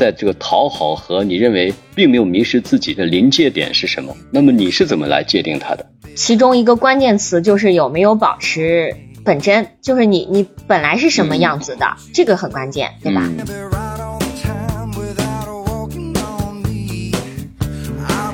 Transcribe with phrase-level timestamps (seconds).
[0.00, 4.16] 在这个讨好和你认为并没有迷失自己的临界点是什么？
[4.30, 5.84] 那么你是怎么来界定它的？
[6.16, 13.28] 其中一个关键词就是有没有保持本真，就是你你本来是什么样子的，这个很关键，对吧？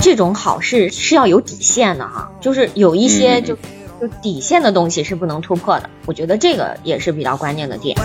[0.00, 3.56] 这种好事是要有底线的哈，就是有一些就
[4.00, 5.90] 就底线的东西是不能突破的。
[6.06, 7.96] 我觉得这个也是比较关键的点。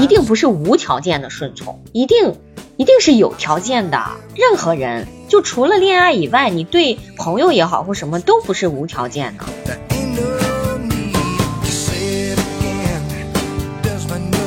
[0.00, 2.34] 一定不是无条件的顺从，一定
[2.76, 4.00] 一定是有条件的。
[4.36, 9.44] 任何人就除了恋爱以外，你对朋友也好或什么都不是无条件的。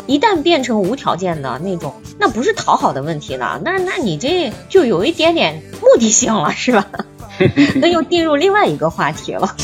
[0.07, 6.87] 一旦变成无条件的那种，那不是讨好的问题了，那那你这就有一点点目的性了，是吧？
[7.75, 9.55] 那又进入另外一个话题了。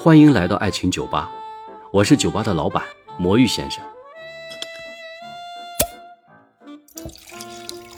[0.00, 1.30] 欢迎来到爱情酒吧，
[1.92, 2.82] 我是酒吧的老板
[3.18, 3.84] 魔芋先生。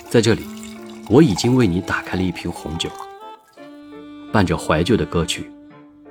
[0.08, 0.44] 在这里，
[1.08, 2.90] 我已经为你打开了一瓶红酒，
[4.32, 5.48] 伴着怀旧的歌曲，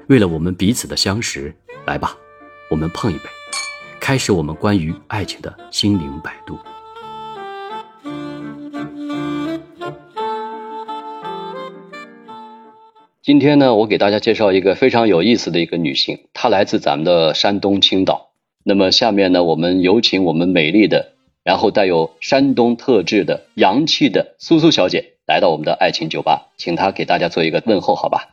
[0.08, 1.54] 为了我们彼此的相识，
[1.86, 2.16] 来吧，
[2.70, 3.26] 我们碰一杯，
[4.00, 6.58] 开始我们关于爱情的心灵摆渡。
[13.30, 18.32] 今天呢，我给大家介绍一个非常有意思的一个女性，她来自咱们的山东青岛。
[18.64, 21.14] 那么下面呢，我们有请我们美丽的。
[21.44, 28.30] 然后带有山东特质的洋气的苏苏小姐来到我们的爱情酒吧，请她给大家做一个问候，好吧？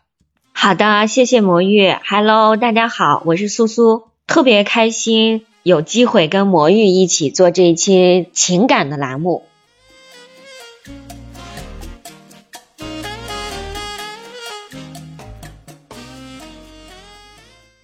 [0.55, 1.94] 好的，谢谢魔芋。
[2.08, 9.42] Hello，大家好，我是苏苏，特别开心有机会跟魔芋一起做这一期情感的栏目。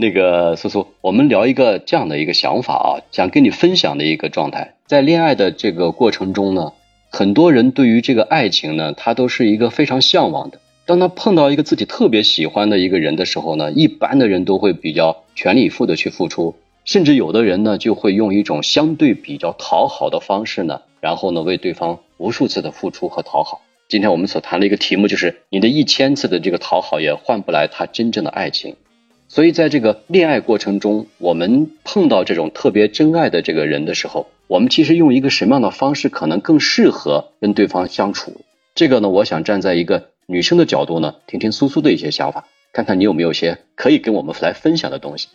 [0.02, 6.72] 那个苏苏，我们聊一个这样的一个想法啊，想跟你分享的一个状态，在恋爱的这个过程中呢，
[7.08, 10.58] 很多人对于这个爱情呢，他都是一个非常向往的。
[10.86, 23.62] 当他碰到一个自己特别喜欢的一个人的时候呢，一般的人都会比较全力以赴的去付出，甚至有的人呢，就会用一种相对比较讨好的方式呢，然后呢，为对方无数次的付出和讨好。
[23.88, 28.74] 今天我们所谈的一个题目就是，你的一千次的这个讨好也换不来他真正的爱情。
[29.34, 38.42] 所以，在这个恋爱过程中，我们碰到这种特别真爱的这个人的时候，我们其实用一个什么样的方式可能更适合跟对方相处？
[38.74, 42.44] 这个呢，我想站在一个女生的角度呢，听听苏苏的一些想法，
[42.74, 45.28] 看看你有没有些可以跟我们来分享的东西。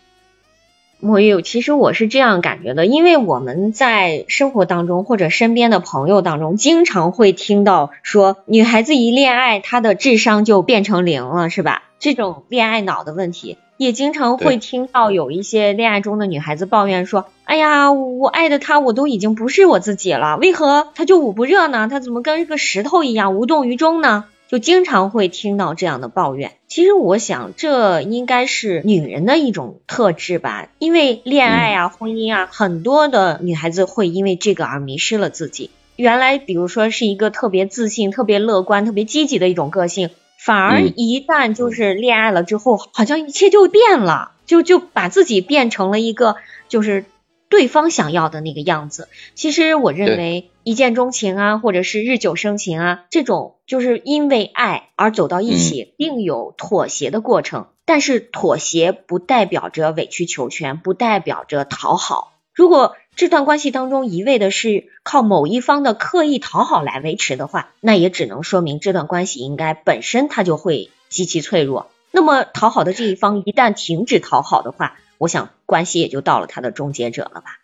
[0.99, 11.81] 莫玉，其实我是这样感觉的，因为我们在生活当中或者身边的朋友当中，经常会听到说，女孩子一恋爱，她的智商就变成零了，是吧？
[11.97, 13.57] 这种恋爱脑的问题。
[13.77, 21.87] 也经常会听到有一些恋爱中的女孩子抱怨说：“哎呀，我爱的他，我都已经不是我自己了，为何他就捂不热呢？
[21.89, 26.53] 他怎么跟个石头一样无动于衷呢？”就经常会听到这样的抱怨。
[26.69, 35.69] 其实我想，这应该是女人的一种特质吧，因为恋爱啊、婚姻啊，很多的女孩子会因为这个而迷失了自己。
[35.97, 40.11] 原来，比如说是一个特别自信、特别乐观、特别积极的一种个性。
[40.37, 46.37] 反而一旦就是恋爱了之后，好像一切就变了，就就把自己变成了一个
[46.69, 47.05] 就是
[47.49, 49.09] 对方想要的那个样子。
[49.35, 57.67] 其实我认为一见钟情啊，或者是日久生情啊，这种就是因为爱而走到一起，并有妥协的过程。
[57.85, 62.33] 但是妥协不代表着委曲求全，不代表着讨好。
[62.53, 71.89] 如果这段关系当中一味的是靠某一方的刻意讨好来维持的话，那也只能说明这段关系应该本身它就会极其脆弱。
[72.11, 77.57] 那么讨好的这一方一旦停止讨好的话，我想关系也就到了它的终结者了吧。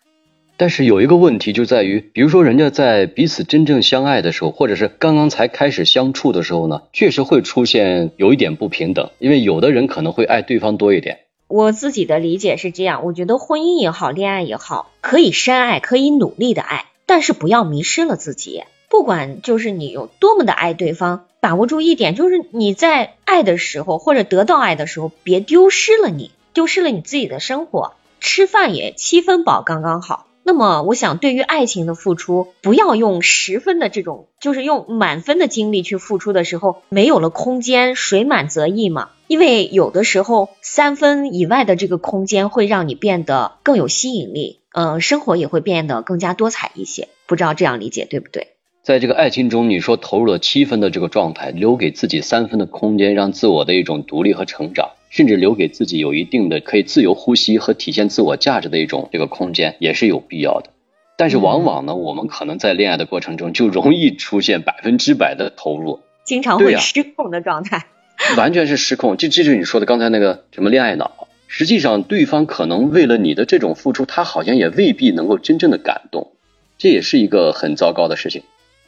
[0.58, 11.20] 但是有一个问题就在于，比如说人家在彼此真正相爱的时候，或者是刚刚才开始相处的时候呢，确实会出现有一点不平等，因为有的人可能会爱对方多一点。
[11.54, 18.64] 我自己的理解是这样，我觉得婚姻也好，恋爱也好，可以深爱，可以努力的爱，但是不要迷失了自己。
[18.90, 30.26] 不管就是你有多么的爱对方，把握住一点，就是你在爱的时候或者得到爱的时候，别丢失了你，丢失了你自己的生活，吃饭也七分饱刚刚好。
[30.46, 39.10] 那么，我想对于爱情的付出，不要用十分的这种，就是用满分的精力去付出的时候，没有了空间，水满则溢嘛。
[39.28, 47.08] 因为有的时候三分以外的这个空间会让你变得更有吸引力，呃，生活也会变得更加多彩一些。
[47.26, 48.50] 不知道这样理解对不对？
[48.84, 60.72] 在这个爱情中，你说投入了七分的这个状态，留给自己三分的空间，让自我的一种独立和成长，甚至留给自己有一定的可以自由呼吸和体现自我价值的一种这个空间，也是有必要的。
[61.16, 67.86] 但是往往呢，我们可能在恋爱的过程中就容易出现百分之百的投入，经常会失控的状态，
[68.38, 69.16] 完全是失控。
[69.16, 71.28] 这这就是你说的刚才那个什么恋爱脑。
[71.46, 76.32] 实际上，对方可能为了你的这种付出，他好像也未必能够真正的感动，
[76.80, 78.42] 这也是一个很糟糕的事情。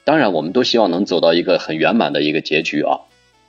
[0.03, 3.01] 当然，我们都希望能走到一个很圆满的一个结局啊。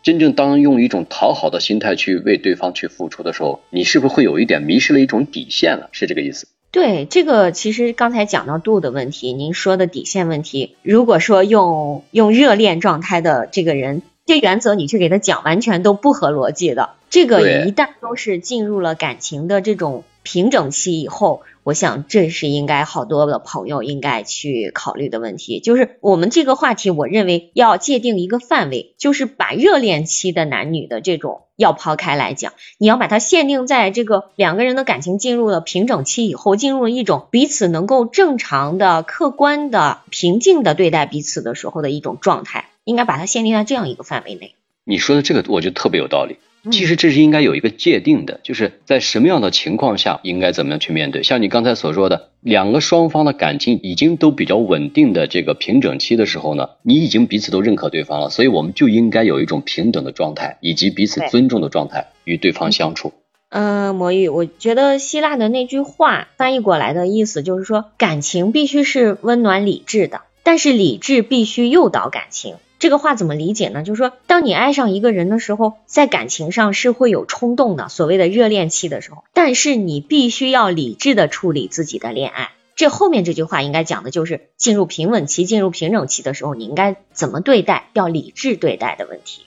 [0.06, 5.88] 真正当用一种讨好的心态去为对方去付出的时候，你是不是会有一点迷失了一种底线了？
[5.90, 6.46] 是这个意思？
[6.70, 16.90] 对，这个其实刚才讲到度的问题，您说的底线问题，如果说用用热恋状态的这个人，这原则你去给他讲，完全都不合逻辑的。
[17.10, 25.60] 这个一旦都是进入了感情的这种平整期以后，我想这是应该好多的朋友应该去考虑的问题。
[25.60, 44.56] 就是我们这个话题，我认为要界定一个范围，就是把热恋期的男女的这种要抛开来讲，你要把它限定在这个两个人的感情进入了平整期以后，进入了一种彼此能够正常的、客观的、平静的对待彼此的时候的一种状态，应该把它限定在这样一个范围内。
[44.82, 46.38] 你说的这个，我觉得特别有道理。
[46.70, 51.22] 其实这是应该有一个界定的，就是在什么样的情况下应该怎么样去面对。
[51.22, 63.12] 像你刚才所说的，两个双方的感情已经都比较稳定的这个平整期的时候呢，你已经彼此都认可对方了，所以我们就应该有一种平等的状态，以及彼此尊重的状态与对方相处。
[63.48, 72.56] 嗯，魔芋，我觉得希腊的那句话翻译过来的意思就是说，感情必须是温暖理智的，但是理智必须诱导感情。
[72.78, 73.82] 这个话怎么理解呢？
[73.82, 82.50] 就是说，当你爱上一个人的时候，在感情上是会有冲动的，所谓的热恋期的时候，但是你必须要理智的处理自己的恋爱。
[82.74, 89.45] 这后面这句话应该讲的就是进入平稳期、进入平整期的时候，你应该怎么对待，要理智对待的问题。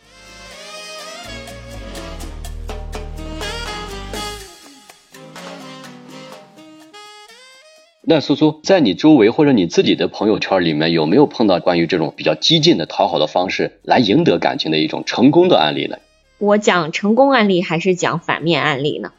[8.11, 15.99] 那苏苏，在你周围或者你自己的朋友圈里面，有没有碰到关于这种比较激进的讨好的方式来赢得感情的一种成功的案例呢？
[16.39, 19.11] 我讲成功案例还是讲反面案例呢？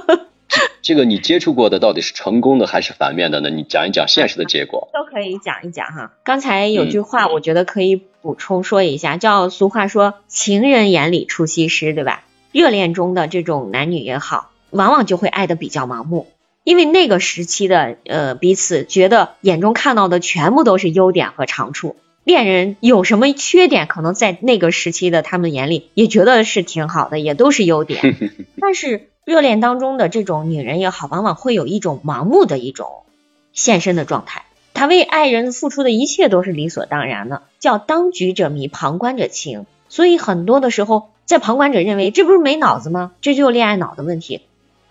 [0.80, 3.50] 这个你接触过的到底是成功的还是反面的呢？
[3.50, 4.88] 你讲一讲现实的结果。
[4.94, 6.12] 都可以讲一讲哈。
[6.24, 12.24] 刚才有句话，我觉得可以补充说一下，叫俗话说“情人眼里出西施”，对吧？
[12.52, 16.28] 热恋中的这种男女也好，往往就会爱的比较盲目。
[16.64, 21.94] 因为那个时期的呃彼此觉得眼中看到的全部都是优点和长处，
[22.24, 28.16] 恋人有什么缺点，可能在那个时期的他们眼里也觉得是挺好的，也都是优点。
[28.60, 33.04] 但是热恋当中的这种女人也好，往往会有一种盲目的一种
[33.52, 39.66] 献身的状态，她为爱人付出的一切都是理所当然的，叫当局者迷，旁观者清。
[39.90, 43.12] 所以很多的时候，在旁观者认为这不是没脑子吗？
[43.20, 44.40] 这就是恋爱脑的问题。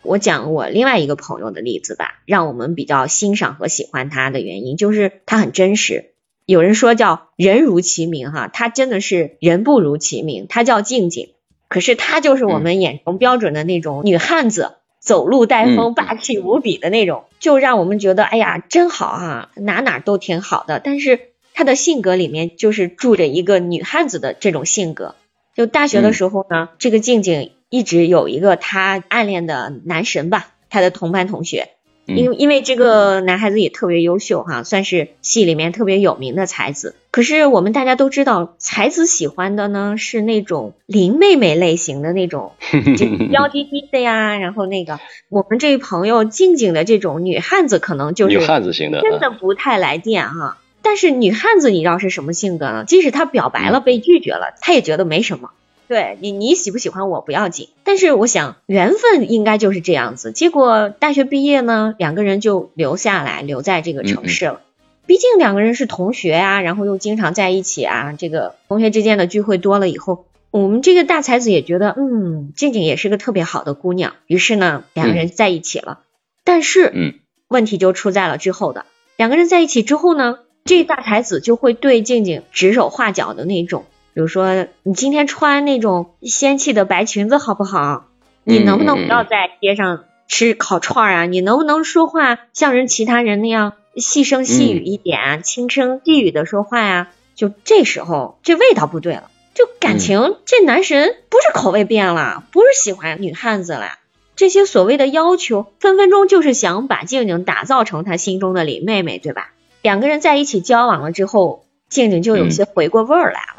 [0.04, 6.12] 我讲我另外一个朋友的例子吧，让我们比较欣赏和喜欢他的原因就是他很真实。
[6.46, 11.30] 有人说叫人如其名哈，他真的是人不如其名，他叫静静。
[11.70, 20.80] 可是他就是我们眼中标准的那种女汉子，走路带风，霸气无比的那种，就让我们觉得哎呀真好哈，哪哪都挺好的。
[20.80, 21.20] 但是
[21.54, 25.16] 他的性格里面就是住着一个女汉子的这种性格。
[25.56, 27.52] 就大学的时候呢，这个静静。
[27.74, 31.70] 一直有一个他暗恋的男神吧，他的同班同学，
[32.06, 36.94] 因为因为这个男孩子也特别优秀哈，算是系里面特别有名的才子。
[37.10, 42.52] 可是我们大家都知道，才子喜欢的呢是那种林妹妹类型的那种，
[43.34, 44.38] 娇滴滴的呀。
[44.38, 45.00] 然后那个
[45.30, 50.60] 我们这位朋友静静的这种女汉子，可能就是女汉子型的，真的不太来电哈。
[50.84, 52.84] 但是女汉子你知道是什么性格呢？
[52.86, 55.50] 即使她表白了被拒绝了，她也觉得没什么。
[55.94, 60.32] 对你，你喜不喜欢我不要紧，但是我想缘分应该就是这样子。
[60.32, 64.62] 结果大学毕业呢，两个人就留下来，留在这个城市了。
[65.06, 76.00] 毕竟两个人是同学啊，然后又经常在一起啊，这个同学之间的聚会多了以后，我们这个大才子也觉得，嗯，静静也是个特别好的姑娘，于是呢，两个人在一起了。
[76.44, 77.14] 但是，嗯，
[77.50, 83.86] 问题就出在了之后的，两个人在一起之后呢，这大才子就会对静静指手画脚的那种。
[84.14, 88.06] 比如说，你今天穿那种仙气的白裙子好不好？
[88.44, 91.26] 你能不能不要在街上吃烤串啊？
[91.26, 97.10] 你能不能说话像人其他人那样细声细语一点，轻声细语的说话呀？
[97.36, 103.98] 就这时候，这味道不对了，就感情这男神不是口味变了，不是喜欢女汉子了，
[104.36, 109.52] 这些所谓的要求，分分钟就是想把静静打造成他心中的林妹妹，对吧？
[109.82, 113.53] 两个人在一起交往了之后，静静就有些回过味儿来了，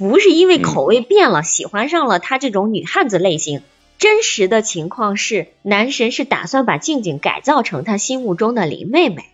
[0.00, 3.60] 不是因为口味变了，喜欢上了他这种女汉子类型。
[3.98, 9.26] 真实的情况是，男神是打算把静静改造成他心目中的林妹妹。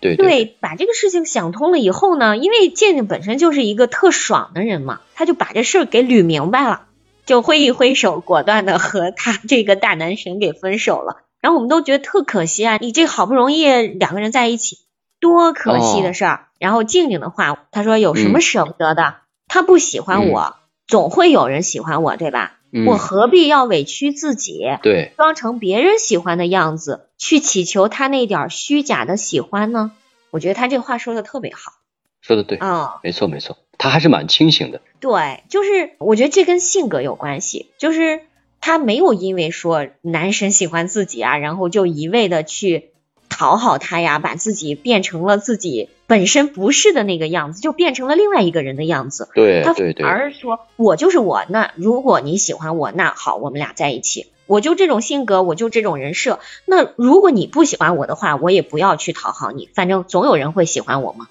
[0.00, 6.86] 对对，把这个事情想通了以后呢，因为静静本身就是一个特爽的人嘛，他就把这事儿给捋明白了，
[7.24, 11.22] 就挥一挥手，果断的和他这个大男神给分手了。
[11.40, 14.78] 然后我们都觉得特可惜啊，你这好不容易两个人在一起，
[15.20, 16.48] 多可惜的事儿。
[16.58, 19.14] 然后静静的话，他说有什么舍不得的？
[19.48, 22.58] 他不喜欢我，总会有人喜欢我，对吧？
[22.86, 29.92] 我何必要委屈自己，对，装成别人喜欢的样子，去祈求他那点虚假的喜欢呢？
[30.30, 31.72] 我觉得他这话说的特别好，
[32.20, 34.82] 说的对，啊，没错没错，他还是蛮清醒的。
[35.00, 38.20] 对，就是我觉得这跟性格有关系，就是
[38.60, 42.90] 他没有因为说男神喜欢自己啊，然后就一味的去。
[43.30, 49.28] 讨好他呀，把自己变成了自己本身不是的那个样子，就变成了另外一个人的样子。
[49.34, 51.44] 对，他反而说我就是我。
[51.48, 54.26] 那如果你喜欢我，那好，我们俩在一起。
[54.46, 56.40] 我就这种性格，我就这种人设。
[56.64, 61.28] 那如果你不喜欢我的话，我也不要去讨好你，反正总有人会喜欢我嘛。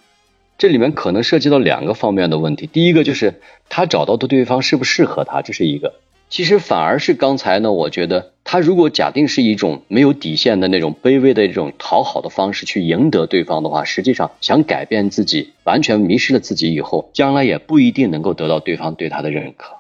[0.60, 2.68] 这里面可能涉及到两个方面的问题。
[2.68, 5.96] 第一个就是他找到的对方适不适合他，这是一个。
[6.30, 19.78] 其实反而是刚才呢，我觉得他如果假定是一种没有底线的那种卑微的一种讨好的方式去赢得对方的话，实际上想改变自己，完全迷失了自己以后，将来也不一定能够得到对方对他的认可。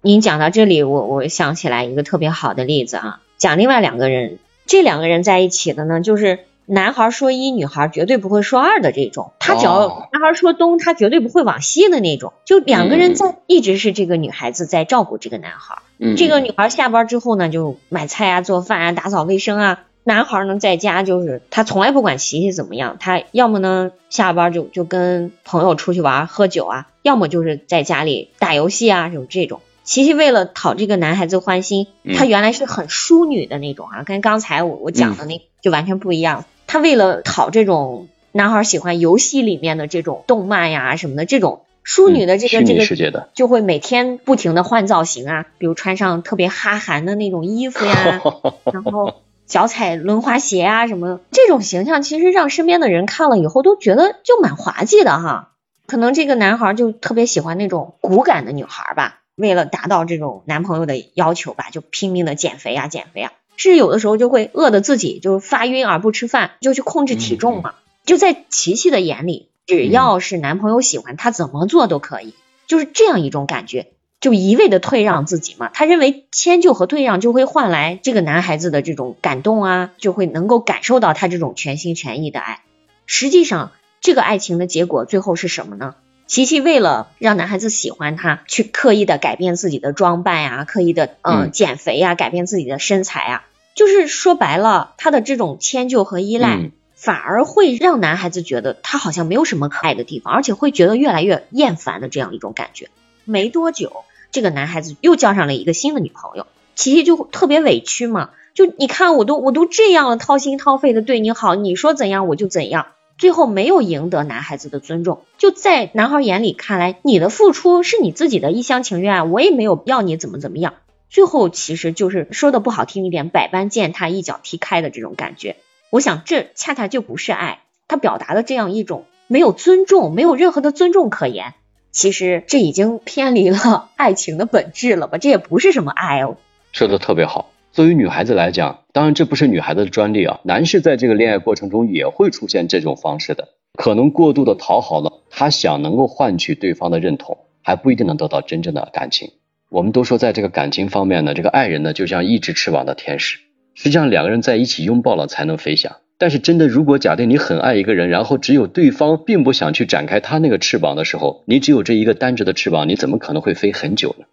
[0.00, 6.40] 您讲到这里，我我想起来一个特别好的例子啊，讲另外两个人，这两个人在一起的呢，就是。
[6.72, 12.32] 男孩说一，女孩绝对不会说二的这种，他只要男孩说东，他绝对不会往西的那种。
[12.44, 15.82] 就两个人在，一直是这个女孩子在照顾这个男孩。
[16.16, 19.82] 这个女孩下班之后呢，就买菜啊、做饭啊、打扫卫生啊。
[20.04, 29.60] 男孩呢，在家就是他从来不管琪琪怎么样，他要么呢下班就就跟朋友出去玩喝酒啊，要么就是在家里打游戏啊，就这种。
[29.82, 36.44] 琪琪为了讨这个男孩子欢心，她原来是很淑女的那种啊，跟刚才我我讲的那就完全不一样。
[36.70, 48.22] 他为了讨这种男孩喜欢游戏里面的这种动漫呀什么的这种淑女的这个这个世界的，就会每天不停的换造型啊，比如穿上特别哈韩的那种衣服呀，
[48.72, 49.14] 然后
[49.46, 55.50] 脚踩轮滑鞋啊什么，这种形象其实让身边的人看了以后都觉得就蛮滑稽的哈。
[55.88, 63.32] 可能这个男孩就特别喜欢那种骨感的女孩吧，为了达到这种男朋友的要求吧，就拼命的减肥啊减肥啊。
[63.68, 67.74] 是有的时候就会饿的自己就是发晕而不吃饭，就去控制体重嘛。
[68.04, 72.34] 就在琪琪的眼里，只要是男朋友喜欢，她怎么做都可以，
[72.66, 73.88] 就是这样一种感觉，
[74.20, 75.68] 就一味的退让自己嘛。
[75.74, 82.62] 她认为迁就和退让就会换来这个男孩子的这种感动啊，就会能够感受到他这种全心全意的爱。
[83.04, 85.94] 实际上，这个爱情的结果最后是什么呢？
[86.26, 93.44] 琪琪为了让男孩子喜欢她，去刻意的改变自己的装扮呀，刻意的嗯减肥呀，改变自己的身材啊。
[93.74, 102.90] 就是说白了，他的这种迁就和依赖，反而会让男孩子觉得他好像没有什么可爱的地方，而且会觉得越来越厌烦的这样一种感觉。
[103.24, 115.22] 没多久，这个男孩子又交上了一个新的女朋友，琪琪就特别委屈嘛，就你看我都我都这样了，掏心掏肺的对你好，你说怎样我就怎样，最后没有赢得男孩子的尊重。
[115.38, 120.74] 就在男孩眼里看来，你的付出是你自己的一厢情愿，我也没有要你怎么怎么样。
[121.10, 125.56] 最后其实就是说的不好听一点，百般践踏，一脚踢开的这种感觉。
[125.90, 131.54] 我想这恰恰就不是爱，他表达的这样一种没有尊重，没有任何的尊重可言。
[131.90, 135.18] 其实这已经偏离了 爱情的本质了吧？
[135.18, 136.36] 这也不是什么爱哦。
[136.70, 137.50] 说的特别好。
[137.72, 149.32] 作为女孩子来讲，当然这不是女孩子的专利啊，男士在这个恋爱过程中也会出现这种方式的，可能过度的讨好了，他想能够换取对方的认同，还不一定能得到真正的感情。
[149.70, 153.38] 我们都说，在这个感情方面呢，这个爱人呢就像一只翅膀的天使，
[153.74, 155.96] 实际上两个人在一起拥抱了才能飞翔。
[156.18, 164.26] 但是真的，如果假定你很爱一个人，然后只有对方并不想去展开他那个翅膀的时候，你只有这一个单只的翅膀，你怎么可能会飞很久呢？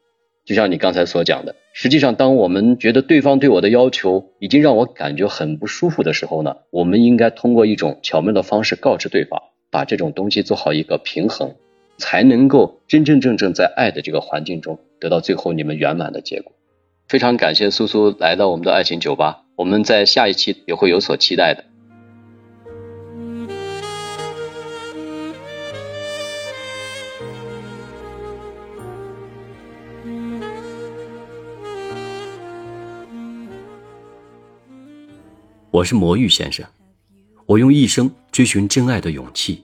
[0.44, 9.40] 就像你刚才所讲的，实际上，当我们觉得对方对我的要求已经让我感觉很不舒服的时候呢，我们应该通过一种巧妙的方式告知对方，
[9.70, 11.54] 把这种东西做好一个平衡。
[11.98, 16.54] 才能够真真正正在爱的这个环境中得到最后你们圆满的结果。
[17.08, 21.64] 非常感谢苏苏来到我们的爱情酒吧我们在下一期也会有所期待的。
[35.78, 36.66] 我是魔芋先生
[37.46, 39.64] 我用一生追寻真爱的勇气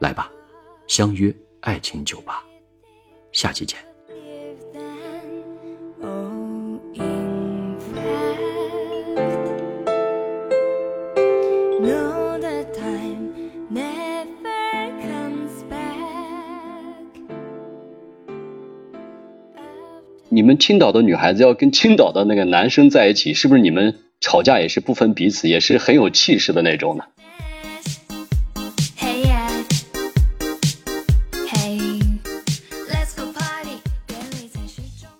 [0.00, 0.32] 来吧，
[0.86, 2.42] 相约爱情酒吧，
[3.32, 3.78] 下期见。
[20.32, 27.04] 你们青岛的女孩子要跟青岛的那个男生在一起，是不是你们吵架也是不分彼此，也是很有气势的那种呢？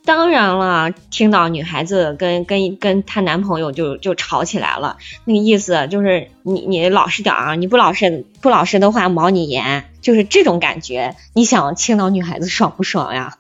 [0.05, 11.15] 当然了，听到女孩子跟跟跟她男朋友就就吵起来了，那个意思就是你你老实点啊，你不老实不老实的话毛你严，就是这种感觉。
[11.33, 13.39] 你想青岛女孩子爽不爽呀？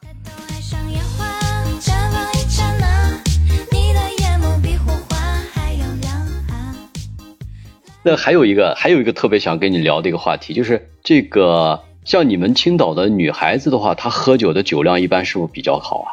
[8.02, 16.08] 那还有一个，还有一个特别想跟你聊的一个话题，就是这个像你们青岛的女孩子的话，她喝酒的酒量一般是不是比较好啊？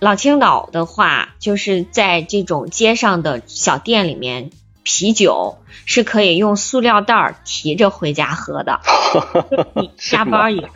[0.00, 4.50] 老青岛的话，就是在这种街上的小店里面，
[4.82, 8.80] 啤酒是可以用塑料袋提着回家喝的。
[9.76, 10.68] 你下班以后。